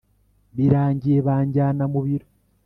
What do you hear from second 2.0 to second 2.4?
biro,